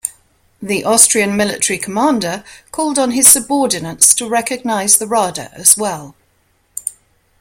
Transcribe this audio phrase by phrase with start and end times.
[0.63, 6.15] The Austrian military commander called on his subordinates to recognize the Rada as well.